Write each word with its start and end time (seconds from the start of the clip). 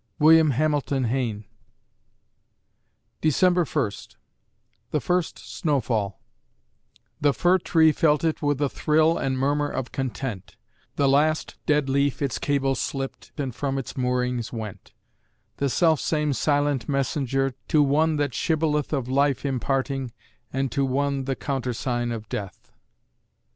WILLIAM 0.17 0.49
HAMILTON 0.53 1.03
HAYNE 1.03 1.45
December 3.21 3.65
First 3.65 4.17
THE 4.89 4.99
FIRST 4.99 5.37
SNOW 5.37 5.79
FALL 5.79 6.19
The 7.19 7.35
Fir 7.35 7.59
tree 7.59 7.91
felt 7.91 8.23
it 8.23 8.41
with 8.41 8.59
a 8.63 8.67
thrill 8.67 9.19
And 9.19 9.37
murmur 9.37 9.69
of 9.69 9.91
content; 9.91 10.55
The 10.95 11.07
last 11.07 11.57
dead 11.67 11.87
Leaf 11.87 12.19
its 12.19 12.39
cable 12.39 12.73
slipt 12.73 13.31
And 13.37 13.53
from 13.53 13.77
its 13.77 13.95
moorings 13.95 14.51
went; 14.51 14.91
The 15.57 15.69
selfsame 15.69 16.33
silent 16.33 16.89
messenger, 16.89 17.53
To 17.67 17.83
one 17.83 18.15
that 18.15 18.33
shibboleth 18.33 18.91
Of 18.91 19.07
Life 19.07 19.45
imparting, 19.45 20.13
and 20.51 20.71
to 20.71 20.83
one, 20.83 21.25
The 21.25 21.35
countersign 21.35 22.11
of 22.11 22.27
Death. 22.27 22.71